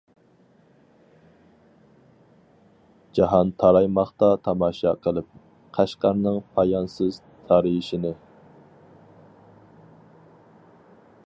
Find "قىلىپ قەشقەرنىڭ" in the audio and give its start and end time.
5.05-6.41